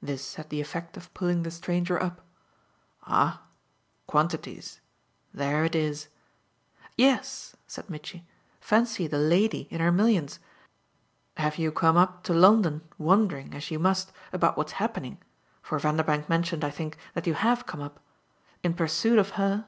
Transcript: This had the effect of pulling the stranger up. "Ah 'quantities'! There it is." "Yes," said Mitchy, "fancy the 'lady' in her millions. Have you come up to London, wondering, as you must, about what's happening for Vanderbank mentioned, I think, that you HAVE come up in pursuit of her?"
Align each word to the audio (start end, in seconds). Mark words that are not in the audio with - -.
This 0.00 0.36
had 0.36 0.48
the 0.48 0.62
effect 0.62 0.96
of 0.96 1.12
pulling 1.12 1.42
the 1.42 1.50
stranger 1.50 2.02
up. 2.02 2.22
"Ah 3.04 3.42
'quantities'! 4.06 4.80
There 5.34 5.66
it 5.66 5.74
is." 5.74 6.08
"Yes," 6.96 7.56
said 7.66 7.90
Mitchy, 7.90 8.26
"fancy 8.58 9.06
the 9.06 9.18
'lady' 9.18 9.68
in 9.70 9.80
her 9.82 9.92
millions. 9.92 10.38
Have 11.36 11.58
you 11.58 11.70
come 11.70 11.98
up 11.98 12.22
to 12.22 12.32
London, 12.32 12.88
wondering, 12.96 13.52
as 13.54 13.70
you 13.70 13.78
must, 13.78 14.12
about 14.32 14.56
what's 14.56 14.72
happening 14.80 15.18
for 15.60 15.78
Vanderbank 15.78 16.26
mentioned, 16.26 16.64
I 16.64 16.70
think, 16.70 16.96
that 17.12 17.26
you 17.26 17.34
HAVE 17.34 17.66
come 17.66 17.82
up 17.82 18.00
in 18.62 18.72
pursuit 18.72 19.18
of 19.18 19.32
her?" 19.36 19.66